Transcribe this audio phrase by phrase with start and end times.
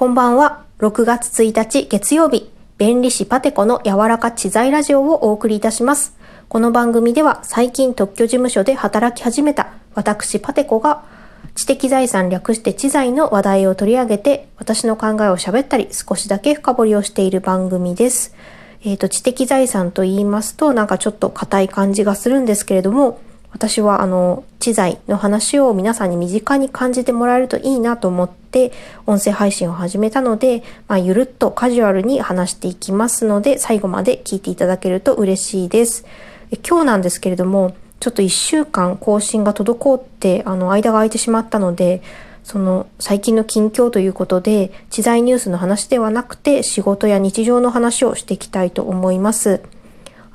[0.00, 0.64] こんばんは。
[0.78, 6.16] 6月1日月曜日、弁理士パテコの柔らか知財ラジオをお送りいたします。
[6.48, 11.04] この番組では最近特許事務所で働き始めた私パテコが
[11.54, 18.34] 知的財産略して知財の話題を取り上げて私の考えを喋ったり少しだけ深掘りをしている番組です。
[18.82, 23.20] えっ、ー、と、知的財産と言いますとなんかちょっと硬い感じがするんですけれども
[23.52, 28.72] 私はあの、知財の話を皆さんに身近に感じてもらえるといいなと思って
[29.06, 36.04] 音声配信を始めたので、まあ、ゆるっとカジュアルに話していきますので、最後まで聞いていただけると嬉しいです。
[36.68, 42.02] 今日なんですけれども、ちょっと一週間更新が滞って、あの、間が空いてしまったので、
[42.42, 49.60] その最近の近況ということで、知財ニュースの話ではなくて、仕事や日常の話をしていきたいと思います。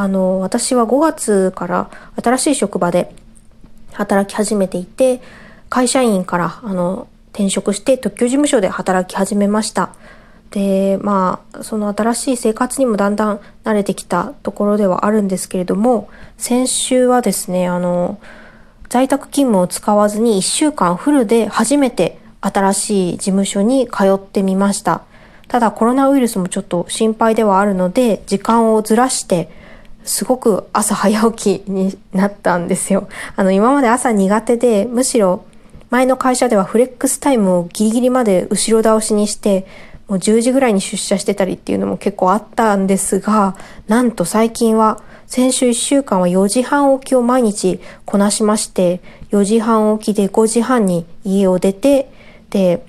[0.00, 3.14] あの、私は5月から新しい職場で
[3.92, 5.20] 働き始めていて、
[5.68, 9.90] 会社員からあの転職して特許事務所で働き始めました。
[10.52, 18.18] で、まあ、その新しい生活にもだんだん慣れてきたところではあるんですけれども、先週はですね、あの、
[18.88, 25.02] 在宅勤務を使わずに1週間フルで初めて新しい事務所に通ってみました。
[25.46, 29.59] ただコロナウイルスもちょっと心配ではあるので、時間をずらして
[30.04, 33.08] すごく朝早起きになったんですよ。
[33.36, 35.44] あの、今まで朝苦手で、むしろ
[35.90, 39.66] 前の会社ではフレックスタイムをギリギリまで後ろ倒しにして、
[40.08, 43.56] もう10時ぐらいに出社してたりっていうのも結構あったんですが、
[43.86, 52.10] なんと最近は先週1週間は4時半起きを毎日こなしまして、4時半起きで5時半に家を出て、
[52.50, 52.84] で、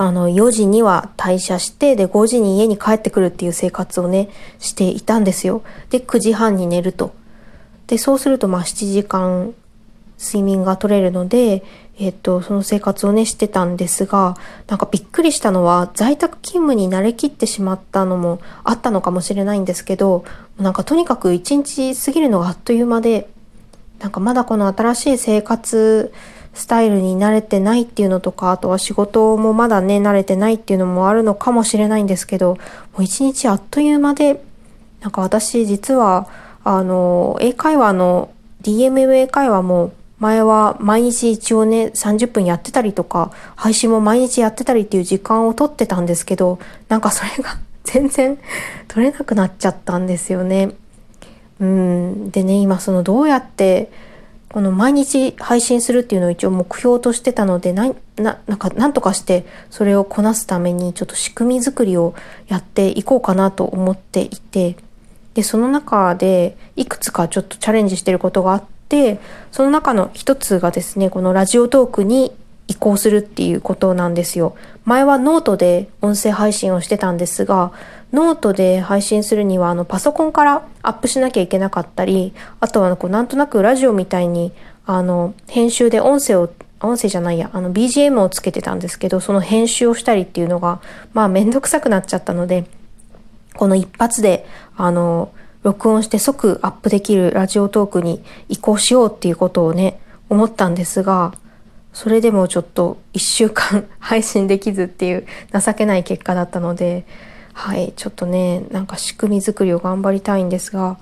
[0.00, 4.28] あの、4時には退社して、で、5時に家に帰ってくるっていう生活をね、
[4.60, 5.62] していたんですよ。
[5.90, 7.12] で、9時半に寝ると。
[7.88, 9.54] で、そうすると、まあ、7時間
[10.16, 11.64] 睡眠が取れるので、
[11.98, 14.36] えっと、その生活をね、してたんですが、
[14.68, 20.24] なんかびっくりしたのは、在宅勤務に慣れきってしまったのもあったのかもしれないんですけど、
[20.60, 23.28] なんかとにかく一日過ぎるのがあっという間で、
[23.98, 26.12] なんかまだこの新しい生活
[26.58, 32.54] スタイルに慣れてないっていうのとか、あとは仕事もまだね、慣れてないっていうのもあるのかもしれないんですけど、
[32.94, 34.42] もう一日あっという間で、
[35.00, 36.26] なんか私実は、
[36.64, 38.30] あの、英会話の
[38.62, 46.58] DMM 英会話も前は毎日一応ね、30分やってたりとか、配信も毎日やってたりっていう時間を取ってたんですけど、
[46.88, 48.36] なんかそれが 全然
[48.88, 50.70] 取れなくなっちゃったんですよね。
[51.60, 52.30] うん。
[52.32, 53.90] でね、今そのどうやって
[54.50, 62.14] この毎日配信するっていうのを一応目標としてたので、な、な、なんか、なんとかしてそれをこなすためにちょっと仕組み作りを
[62.46, 64.76] やっていこうかなと思っていて、
[65.34, 69.20] で、その中でいくつかちょっとチャレンジしてることがあって、
[69.52, 72.32] その中の一つがですね、この Radiotalk に
[72.68, 74.54] 移行するっていうことなんですよ。
[74.84, 77.72] 前はノートで音声配信をしてたんですが、
[78.12, 84.52] ノートで配信するにはあのパソコンからアップしなきゃいけなかったり、あとはこうなんとなくラジオみたいに
[84.86, 90.80] あの編集で音声を音声じゃないや、あの BGM をつけてたんですけど、その編集をしたりっていうのが、
[91.12, 92.66] まあめんどくさくなっちゃったので、
[93.54, 94.46] この一発で、
[94.76, 95.32] あの、
[95.62, 101.34] 録音して即アップできるラジオトークに移行しようっていうことをね、思ったんですが、
[101.92, 107.04] それでもちょっと一週間 配信できずっていう情けない結果だったので、
[107.58, 110.96] はい、ちょっとね、なんか仕組み作りを頑張りたいんですが、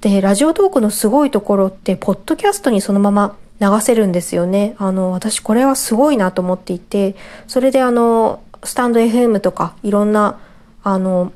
[0.00, 4.74] で、ラジオトークのすごいところって、ポッドキャストにそのまま流せるんですよね。
[4.78, 7.14] あの、私これはすごいなと思っていて、
[7.46, 10.40] それであの、スタンド FM とかいろんな、
[10.82, 11.32] あの、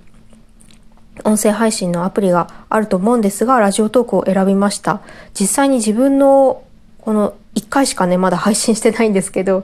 [1.25, 5.00] 音声配信のアプリがあると思うんですが、ラジオトークを選びました。
[5.32, 6.65] 実際に自分の、
[6.99, 9.62] この1回しかね、まだ配信してないんですけど、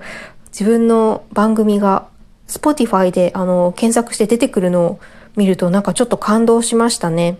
[0.52, 2.06] 自分の番組が
[2.48, 5.00] Spotify であの検索して出てくるのを
[5.36, 7.38] 見るとなんかちょっと感動しましたね。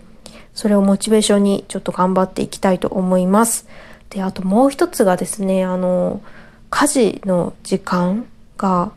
[0.53, 3.67] それをモチベーションにちょっと頑張っていきたいと思います。
[4.09, 6.21] で、あともう一つがですね、あの、
[6.69, 8.25] 家事の時間
[8.57, 8.91] が、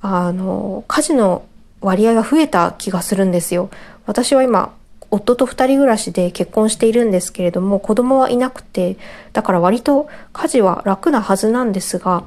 [0.00, 1.44] あの、家事の
[1.80, 3.70] 割合が増えた気がするんですよ。
[4.06, 4.72] 私は今、
[5.10, 8.96] 夫と二人暮らしで結婚しているんですけれども、子供はいなくて、
[9.32, 12.24] だから割と家事は楽なはずなんですが、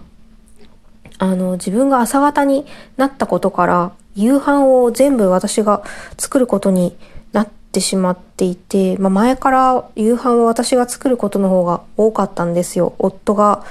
[1.19, 2.65] あの、自分が朝方に
[2.97, 5.83] なったことから、夕飯を全部私が
[6.17, 6.95] 作ることに
[7.33, 12.95] なってしまっていて、まあ、前から夕飯を私が作ることの方が多かったんですよ。
[12.99, 13.63] 夫が、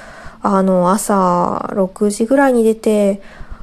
[0.42, 3.20] あの、朝6時ぐらいに出て、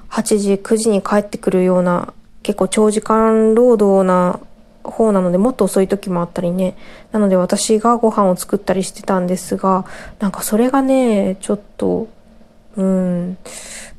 [0.09, 4.39] 8時、9時に帰ってくるような、結構長時間労働な
[4.83, 6.75] 方なので、もっと遅い時もあったりね。
[7.11, 9.85] なので私がご飯を作ったりしてたんですが、
[10.19, 12.07] なんかそれがね、ちょっと
[12.77, 13.37] うん。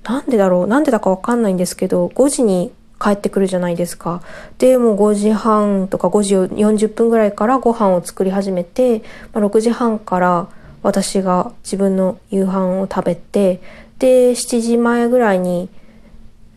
[0.05, 4.23] なんでだろうなんでだかわかんないんですけど、5時に帰ってくるじゃないですか。
[4.58, 9.02] で、もう5時半とか5時40分ぐらいからご飯を作り始めて、
[9.32, 10.49] まあ、6時半から
[10.82, 13.61] 私が自分の夕飯を食べて、
[13.99, 15.69] で、7時前ぐらいに、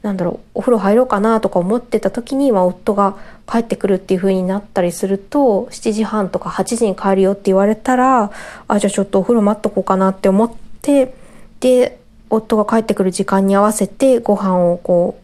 [0.01, 3.17] なんだろう、お風呂入ろうかなとか思ってた時に、まあ、夫が
[3.49, 8.31] 帰ってくるっていう風になったりすると、7時半とか8時に帰るよって言われたら、
[8.67, 10.51] あ、じゃあちょっとお風呂待っとこうかなって思っ
[10.81, 11.13] て、
[11.59, 11.98] で、
[12.29, 15.19] 夫が帰ってくる時間に合わせてご飯をこ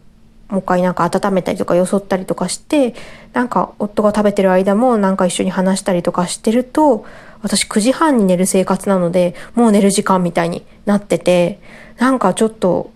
[0.50, 2.94] う、もう一回なんか温めたりとかよそったりとかして、
[3.32, 7.04] なんか夫が食べてる間もなんか一緒に話したりとかしてると、
[7.42, 11.60] 私9時半に寝る生活なので、もう寝る時間みたいになってて、
[11.98, 12.90] なんかちょっと、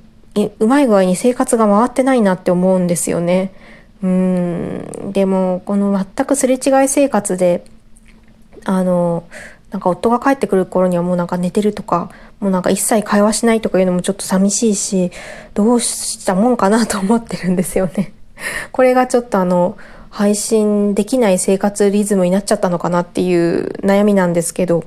[0.58, 3.52] うまい具合に生活が回ってないなって思うんですよね。
[4.02, 5.10] うん。
[5.12, 7.64] でも、この全くすれ違い生活で、
[8.64, 9.24] あの、
[9.70, 15.12] なんか夫が帰ってくる頃にはもうなんか寝てるとか、もうなんか一切会話しないとかいうのもちょっと寂しいし、
[15.54, 18.12] どうしたもんかなと思ってるんですよね。
[18.72, 19.76] これがちょっとあの、
[20.10, 24.84] 配信できない生活リズムになっちゃったのかなっていう悩みなんですけど。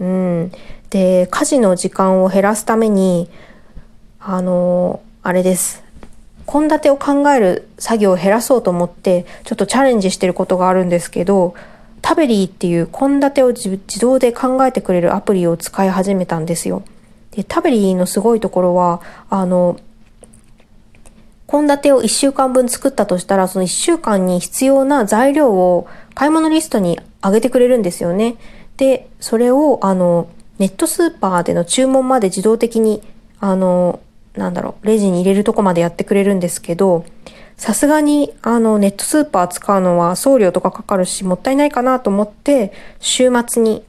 [0.00, 0.52] うん。
[0.88, 3.28] で、家事の時間を減らすために、
[4.18, 5.82] あの、あれです。
[6.46, 11.54] 献立を考える作業を減らそうと思って、ちょっとチャレンジしてることがあるんですけど、
[12.02, 16.82] タベリーっていう献立を自動で考えてくれるアプリを使い始めたんですよ。
[17.30, 19.00] で、タベリーのすごいところは、
[19.30, 19.78] あの、
[21.48, 28.36] 献立を1週間分作ったとしたら、その1週間に必要な材料を買い物リストに上げてくれるんですよね。
[28.76, 30.28] で、それを、あの、
[30.58, 33.02] ネットスーパーでの注文まで自動的に、
[33.38, 34.00] あの、
[34.34, 37.04] なんだろう、レジに入れるとこまでやってくれるんですけど、
[37.56, 43.84] さすがに、あの、ネットスーパー使うのは送料とかかかるし、もったいないかなと思って、週末に、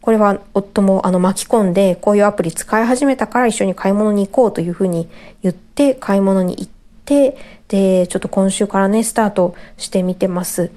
[0.00, 5.08] これは夫もあの巻き込んで、こういうアプリ使い始めたから一緒に買い物に行こうというふうに
[5.42, 6.70] 言って、買い物に行っ
[7.04, 7.36] て、
[7.68, 10.70] で、ちょっと今週からね、スタートしてみてます。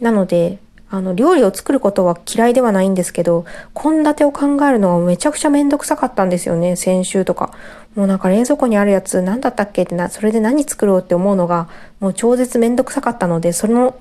[0.00, 0.58] なので、
[0.90, 3.44] あの、料理を作ることは嫌いではないんですけど、
[3.74, 7.52] 献立を考えるのがめちゃくちゃめんどくさかったんですよね、先週とか。
[7.94, 11.68] もうなんか冷蔵庫にあるやつ何だったっけってな、それで何作ろうって思うのが、
[12.00, 13.96] もう超絶めんどくさかったので、その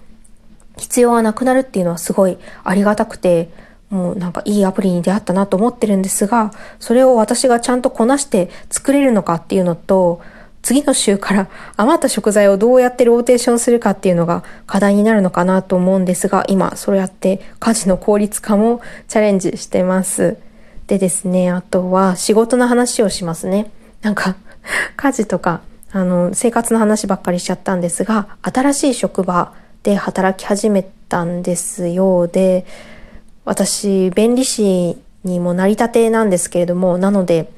[0.77, 3.49] 必要はなくなるっていうのはすごいありがたくて、
[3.89, 10.21] もうなんかいいアプリに出会ったなと思ってるんですが、それを私がちゃんとこなして作れるのかっていうのと、
[10.63, 20.37] 次の週から余った食材をどうやってローテーションするかっていうのが課題になるのかなと思うんですが、今そうやって家事の効率化もチャレンジしてます。
[20.87, 23.71] でですね、あとは仕事の話をしますね。
[24.01, 24.35] なんか
[24.95, 25.61] 家事とか
[25.91, 32.27] あの生活の話ばっかりしちゃったんですが、新しい職場で働き始めたんですよう。
[32.29, 32.65] で、
[33.45, 37.51] 私、弁理士にもなりたてなんですけれども、なので、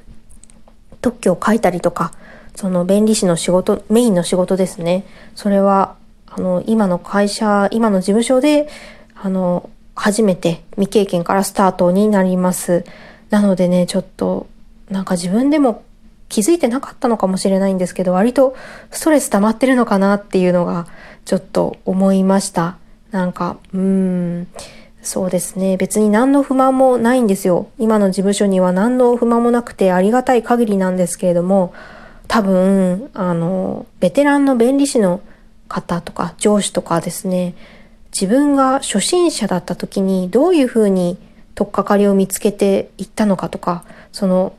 [1.00, 2.12] 特許を書いたりとか、
[2.56, 5.04] その弁理士の仕事、メインの仕事ですね。
[5.34, 5.94] それは、
[6.26, 8.68] あの、今の会社、今の事務所で、
[9.14, 12.84] あの、初めて未経験からスタートになります。
[13.30, 14.46] なのでね、ちょっと、
[14.90, 15.84] なんか自分でも
[16.28, 18.56] 気づいてなかったのかもしれないんですけど、割と
[18.90, 20.86] ストレス溜まってるのかなっていうのが、
[21.24, 22.76] ちょっと思いました。
[23.10, 24.48] なんか、うーん。
[25.02, 25.76] そうですね。
[25.76, 27.68] 別に何の不満もないんですよ。
[27.78, 31.72] 今の事務所には何の不満もなくてありがたい限りなんですけれども、
[32.28, 35.20] 多分、あの、ベテランの弁理士の
[35.68, 37.54] 方とか上司とかですね、
[38.12, 41.18] 自分が初心者だった時にどういうふうに
[41.54, 44.54] 取っかかりを見つけていったのかとか、その、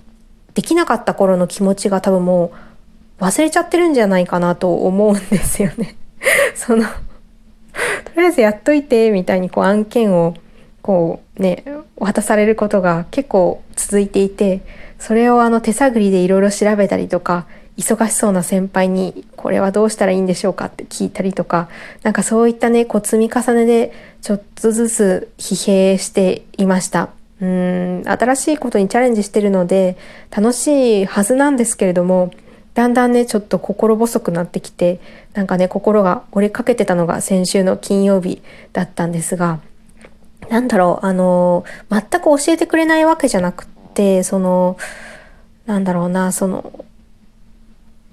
[0.54, 2.52] できなかった頃の気持ちが多分も
[3.20, 5.96] う忘れちゃってるんじゃないかなと思うんですよね。
[6.56, 10.34] そのとりあえずやっといて、みたいにこう案件を
[10.82, 11.64] こうね、
[11.98, 14.62] 渡されることが結構続いていて、
[15.00, 17.46] それをあの手探りでいろいろ調べたりとか、
[17.78, 21.70] 忙しそうな先輩にこれはどうしたらいいんでしょうかって聞いたりとか、
[22.04, 27.10] なんかそういったね、こう積み重ねでちょっとずつ疲弊していました。
[27.40, 29.96] うん、新しいことにチャレンジしてるので
[30.36, 32.32] 楽しいはずなんですけれども、
[32.74, 35.00] だんだんね、ちょっと心細くなってきて、
[35.34, 38.42] なんかね、心が折れかけてたのが先週の金曜日
[38.74, 39.60] だったんですが、
[40.50, 44.78] なんだろう、あの、全く教えてくれないわけじゃなくて、その、
[45.66, 46.86] なんだろうな、その、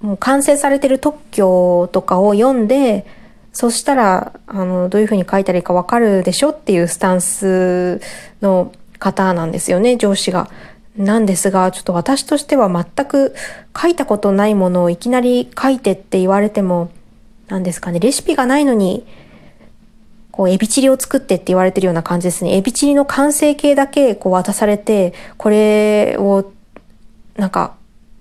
[0.01, 3.05] もう完成されてる特許とかを読んで、
[3.53, 8.01] そしたら、あの、どういうふうに書いたらいいかわかるでしょっていうスタンス
[8.41, 10.49] の方なんですよね、上司が。
[10.97, 13.33] なんですが、ちょっと私としては全く
[13.79, 16.89] 書いたことないものをいきなり書いてって言われても、
[17.47, 19.05] 何ですかね、レシピがないのに、
[20.31, 22.57] こう、エビチリを作ってって言われてるような感じですね。
[22.57, 26.51] エビチリの完成形だけこう渡されて、これを、
[27.37, 27.74] なんか、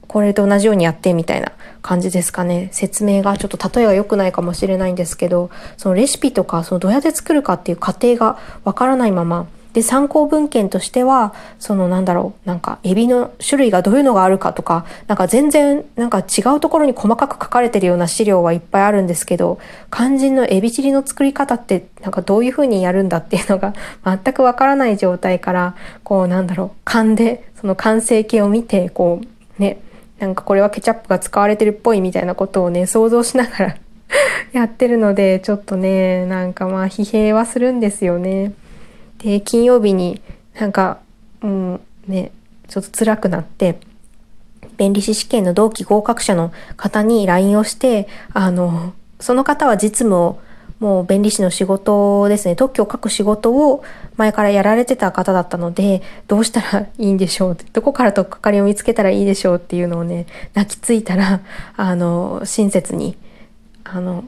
[0.09, 2.69] これと同じようにやってみたいな感じですかね。
[2.73, 19.59] 説明がちょっと例えが良くないかもしれないんですけど、そのレシピとか、そのどうやって作るかっていう過程がわからないまま、で、参考文献としては、そのなんだろう、なんか、エビの種類がどういうのがあるかとか、なんか全然、なんか違うところに細かく書かれてるような資料はいっぱいあるんですけど、
[19.91, 29.21] 肝心のエビチリの作り方って、なんかどういう風にやるんだっていうのが全くわからない状態から、こうなんだろう、勘で、その完成形を見て、こ
[29.59, 29.79] う、ね、
[30.19, 33.77] なんかこれはケチャップが使われてるっぽいみたいなことをね、想像しながら
[34.53, 38.53] やってるので、ちょっとね、なんかまあ疲弊はするんですよね。
[39.19, 40.21] で、金曜日に
[40.59, 40.99] なんか、
[41.43, 42.31] うん、ね、
[42.69, 43.79] ちょっと辛くなって、
[44.77, 50.39] 弁理士試験の同期合格者の方に LINE をして、あの、その方は実務を
[50.81, 53.85] もう弁理士の仕事ですね、特許を書く仕事を
[54.17, 57.57] 前からやられてた方だったので、どうしたらいいんでしょう？
[57.73, 61.41] どこからとっかかりを見つけたらいいでしょうっていうのをね、泣きついたら、
[61.77, 63.17] あの、親切に、
[63.85, 64.25] あの、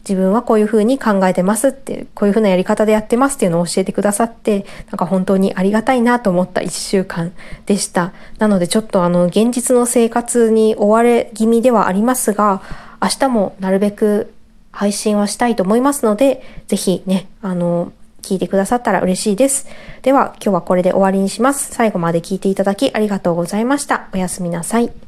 [0.00, 7.32] 自分はこういうふうに考えてますって、こういうふうなやり方でやってますっていうのを教えてくださって、なんか本当にありがたいなと思った一週間
[7.66, 8.12] でした。
[8.38, 12.62] なのでちょっとあの、現実の生活に追われ気味ではありますが、
[13.02, 14.32] 明日もなるべく
[14.76, 19.66] 配信はしたいと思いますので、ぜひね、あの、聞いてくださったら嬉しいです。
[20.02, 21.72] では、今日はこれで終わりにします。
[21.72, 24.08] 最後まで聞いていただきありがとうございました。
[24.12, 25.05] おやすみなさい。